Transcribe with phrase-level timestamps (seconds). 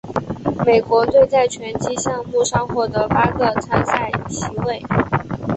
[0.65, 4.81] 美国队在拳击项目上获得八个参赛席位。